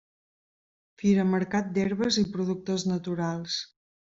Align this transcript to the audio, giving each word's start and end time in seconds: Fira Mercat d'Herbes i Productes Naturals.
Fira 1.01 1.25
Mercat 1.33 1.69
d'Herbes 1.75 2.19
i 2.23 2.25
Productes 2.37 2.87
Naturals. 2.95 3.61